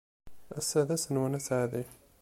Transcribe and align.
Ass-a 0.59 0.81
d 0.87 0.89
ass-nwen 0.95 1.37
aseɛdi. 1.39 1.83